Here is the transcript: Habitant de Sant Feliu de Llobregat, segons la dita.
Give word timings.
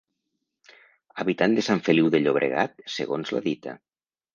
Habitant 1.25 1.55
de 1.59 1.67
Sant 1.69 1.85
Feliu 1.91 2.11
de 2.19 2.25
Llobregat, 2.25 2.87
segons 2.99 3.39
la 3.41 3.49
dita. 3.51 3.83